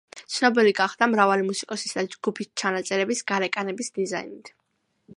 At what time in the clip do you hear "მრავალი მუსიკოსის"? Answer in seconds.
1.11-1.95